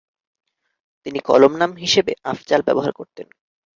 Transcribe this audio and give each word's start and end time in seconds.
তিনি 1.05 1.19
কলম 1.21 1.53
নাম 1.57 1.71
হিসেবে 1.75 2.11
আফজাল 2.31 2.61
ব্যবহার 2.67 2.91
করতেন। 2.93 3.27